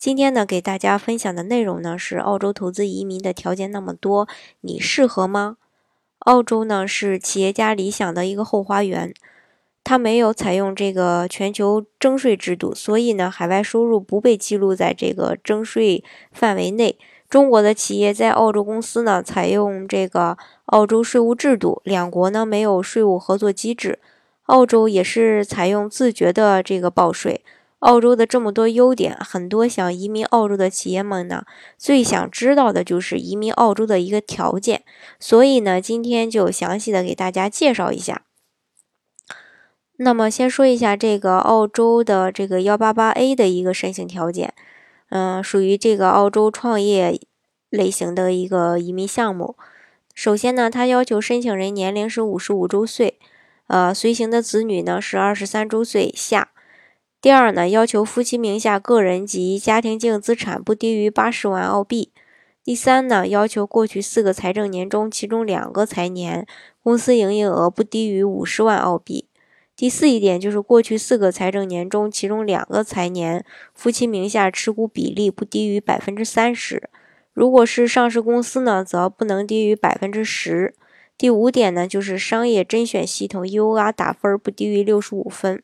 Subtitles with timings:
[0.00, 4.26] 今天呢，给大家分享的内容呢是澳洲投资移民的条件那么多，
[4.62, 5.58] 你适合吗？
[6.20, 9.12] 澳洲呢是企业家理想的一个后花园，
[9.84, 16.98] 它没有采用这个全球征税制度，所以呢海外收入不被记录在这个征税范围内。
[17.28, 23.98] 中国的企业在澳洲公司呢采用这个澳洲税务制度，两国呢没有税务合作机制，
[24.44, 27.44] 澳洲也是采用自觉的这个报税。
[27.80, 31.44] 澳洲的这么多优点，很多想移民澳洲的企业们呢，
[31.76, 34.84] 最想知道的就是移民澳洲的一个条件。
[35.18, 38.22] 所以呢，今天就详细的给大家介绍一下。
[39.96, 44.54] 那么先说一下这个澳洲的这个幺八八 A 的一个申请条件，
[45.08, 47.20] 嗯，属于这个澳洲创业
[47.70, 49.56] 类型的一个移民项目。
[50.14, 53.18] 首先呢，它要求申请人年龄是五十五周岁，
[53.68, 56.50] 呃，随行的子女呢是二十三周岁以下。
[57.22, 62.10] 第二呢，要求夫妻名下个人及家庭净资产不低于八十万澳币。
[62.64, 66.46] 第三呢，要求过去四个财政年中，其中两个财年
[66.82, 69.26] 公司营业额不低于五十万澳币。
[69.76, 73.44] 第四一点就是过去四个财政年中，其中两个财年
[73.74, 76.88] 夫妻名下持股比例不低于百分之三十。
[77.34, 80.74] 如果是上市公司呢，则不能低于百分之十。
[81.18, 85.62] 第五点呢，就是商业甄选系统 EOR 打分不低于六十五分。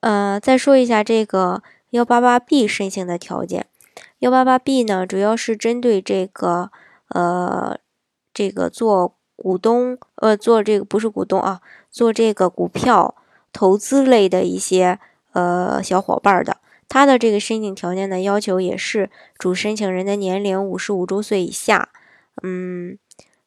[0.00, 3.66] 呃，再说一下这个幺八八 B 申请的条件。
[4.20, 6.70] 幺八八 B 呢，主要是针对这个
[7.08, 7.78] 呃，
[8.32, 13.14] 这个做股东呃，做这个不是股东啊，做这个股票
[13.52, 14.98] 投资类的一些
[15.32, 16.58] 呃小伙伴的。
[16.88, 21.90] 他的这个申请条件呢，要求也是主申请人的年龄五十五周岁以下，
[22.42, 22.98] 嗯，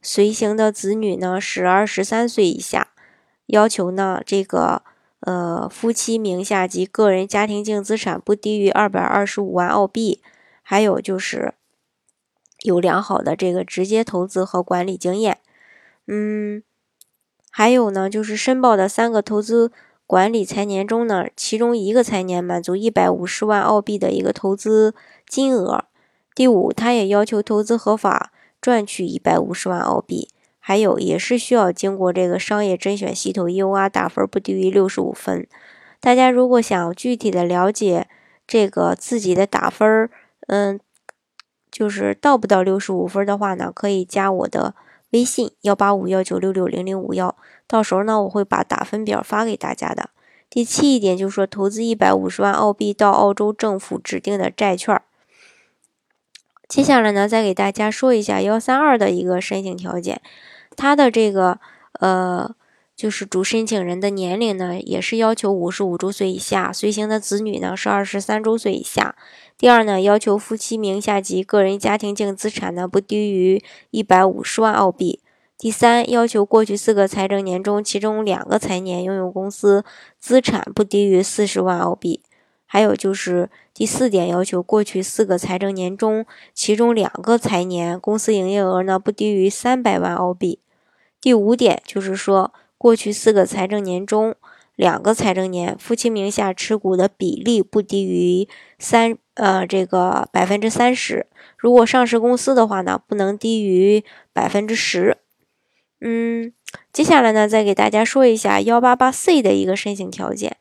[0.01, 2.89] 随行的子女呢是二十三岁以下，
[3.47, 4.83] 要求呢这个。
[5.25, 10.21] 呃，夫妻名下及个人家庭净资产不低于二百二十五万澳币，
[10.61, 11.53] 还有就是
[12.63, 15.37] 有良好的这个直接投资和管理经验。
[16.07, 16.61] 嗯，
[17.49, 19.71] 还有呢，就是申报的三个投资
[20.05, 24.93] 管理财年中呢，其中一个财年满足一百五十万澳币的一个投资
[25.25, 25.85] 金额。
[26.35, 30.27] 第五，他也要求投资合法赚取一百五十万澳币。
[30.65, 35.45] 还有也是需要经过这个商业甄选系统 EOR 打分不低于六十五分。
[35.99, 38.07] 大家如果想具体的了解
[38.47, 40.09] 这个自己的打分，
[40.47, 40.79] 嗯，
[41.69, 44.73] 就是到不到六十五分的话呢，可以加我的
[45.09, 47.35] 微信幺八五幺九六六零零五幺，
[47.67, 50.11] 到时候呢我会把打分表发给大家的。
[50.49, 55.01] 第七一点就是说，投资一百五十万澳币到澳洲政府指定的债券。
[56.67, 60.21] 接下来呢，再给大家说一下幺三二的一个申请条件。
[60.75, 61.59] 他的这个
[61.99, 62.55] 呃，
[62.95, 69.15] 就是主申请人的年龄呢，也是要求五十五周岁以下，随行的子女呢是二十三周岁以下。
[69.55, 75.19] 第二呢，要求夫妻名下及个人家庭净资产呢不低于一百五十万澳币。
[75.57, 79.85] 第三，要求过去四个财政年中，其中两个财年拥有公司
[80.19, 82.21] 资产不低于四十万澳币。
[82.73, 86.25] 还有就是第四点要求，过去四个财政年中，
[86.55, 90.57] 其中两个财年公司营业额呢不低于三百万澳币。
[91.21, 94.33] 第五点就是说，过去四个财政年中，
[94.75, 101.27] 两个财政年夫妻名下持股的比例不低于三呃这个百分之三十。
[101.55, 105.19] 如果上市公司的话呢，不能低于百分之十。
[106.01, 106.51] 嗯，
[106.91, 110.57] 接下来呢，再给大家说一下幺八八 C 的一个申请条件。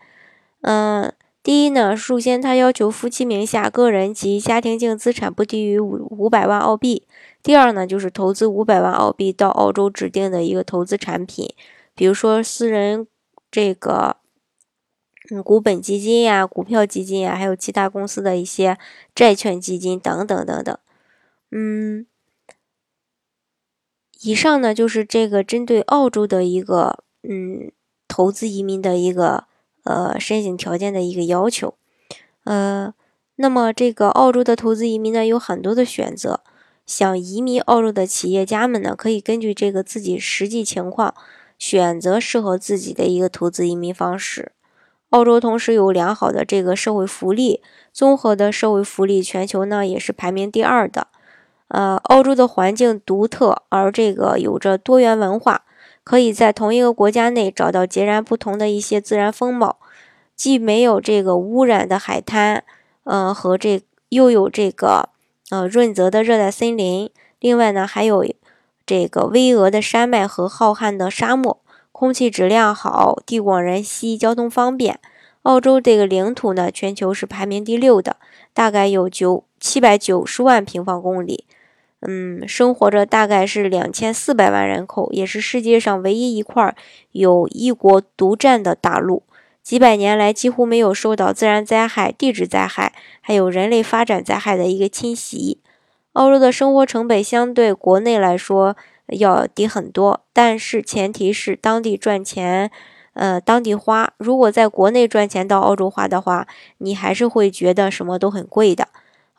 [0.60, 1.10] 嗯，
[1.42, 7.06] 第一呢，首先他要求夫妻名下个人及家庭净资产不低于五五百万澳币。
[7.42, 11.52] 第二呢，就是投资五百万澳币到澳洲指定的一个投资产品，
[11.96, 13.08] 比如说私人
[13.50, 14.18] 这个
[15.32, 18.78] 嗯股本基金呀、股票基金呀，还有其他公司的一些
[19.12, 20.78] 债券基金等等等等。
[21.50, 22.06] 嗯，
[24.20, 27.72] 以上呢就是这个针对澳洲的一个嗯
[28.06, 29.48] 投资移民的一个
[29.84, 31.74] 呃申请条件的一个要求。
[32.44, 32.92] 呃，
[33.36, 36.40] 那么这个澳洲的投资移民呢有很多的选择。
[36.84, 41.14] 想移民澳洲的企业家们呢，可以根据这个自己实际情况，
[41.56, 44.50] 选择适合自己的一个投资移民方式。
[45.10, 47.62] 澳洲同时有良好的这个社会福利，
[47.92, 51.06] 综合的社会福利，全球呢也是排名第二的。
[51.68, 55.64] 呃，澳洲的环境独特，而这个有着多元文化，
[56.04, 59.78] 可以在同一个国家内找到截然不同的一些自然风貌，
[60.34, 62.64] 既没有这个污染的海滩，
[63.04, 65.08] 呃，和这又有这个
[65.50, 68.26] 呃润泽的热带森林，另外呢还有
[68.84, 71.60] 这个巍峨的山脉和浩瀚的沙漠，
[71.92, 74.98] 空气质量好，地广人稀，交通方便。
[75.42, 78.16] 澳洲这个领土呢，全球是排名第六的，
[78.52, 81.46] 大概有九七百九十万平方公里，
[82.04, 86.74] 嗯，生活着大概是两千四百万人口，也是世界上唯一一块
[87.12, 89.22] 有一国独占的大陆。
[89.62, 95.60] 几百年来几乎没有受到自然灾害、地质灾害，还有人类发展灾害的一个侵袭。
[96.14, 98.76] 澳洲的生活成本相对国内来说
[99.06, 102.70] 要低很多，但是前提是当地赚钱。
[103.14, 106.48] 呃，当地花，如果在国内赚钱到澳洲花的话，
[106.78, 108.88] 你还是会觉得什么都很贵的。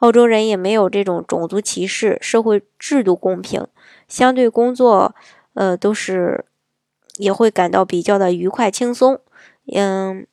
[0.04, 3.66] 澳洲人也没有这种种族歧视，社会制度公平，
[4.10, 5.16] 相对工作，
[5.54, 6.44] 呃，都是
[7.16, 9.22] 也会感到比较的愉快轻松。
[9.74, 10.28] 嗯，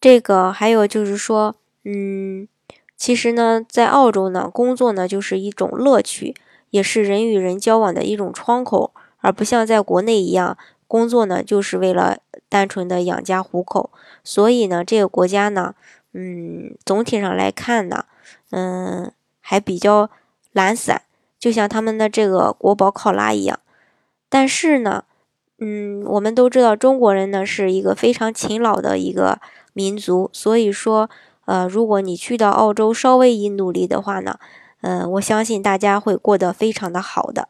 [0.00, 2.46] 这个还有就是说，嗯，
[2.96, 6.36] 其实呢，在澳洲呢，工作呢就是一种乐趣，
[6.70, 10.56] 也是人与人交往的一种窗口，而不像在国内一样。
[10.86, 13.90] 工作呢，就是为了单纯的养家糊口，
[14.22, 15.74] 所以呢，这个国家呢，
[16.14, 18.06] 嗯，总体上来看呢，
[18.50, 20.08] 嗯，还比较
[20.52, 21.02] 懒散，
[21.38, 23.58] 就像他们的这个国宝考拉一样。
[24.28, 25.04] 但是呢，
[25.58, 29.40] 嗯，我们都知道中国人呢是一个非常勤劳的一个
[29.72, 31.10] 民族，所以说，
[31.44, 34.38] 呃，如果你去到澳洲稍微一努力的话呢，
[34.82, 37.48] 嗯，我相信大家会过得非常的好的。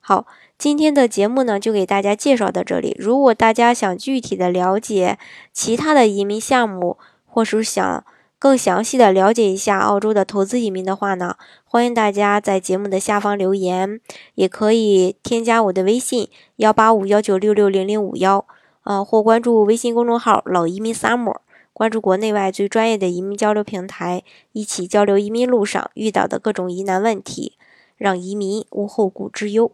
[0.00, 0.26] 好。
[0.58, 2.94] 今天的节目呢，就给大家介绍到这里。
[2.96, 5.18] 如果大家想具体的了解
[5.52, 6.98] 其他的移民项目，
[7.32, 8.04] 或是想
[8.38, 13.98] 更详细的了解一下澳洲的投资移民的话呢，欢迎大家在节目的下方留言，
[14.34, 18.44] 也可以添加我的微信幺八五幺九六六零零五幺，
[18.82, 21.36] 啊，或关注微信公众号老移民 summer，
[21.72, 27.56] 关注国内外最专业的移民交流平台，一起交流移民路上遇到的各种疑难问题，
[27.96, 29.72] 让移民无后顾之忧。